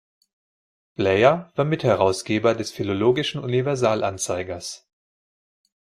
[0.95, 4.89] Bleyer war Mitherausgeber des "Philologischen Universal-Anzeigers".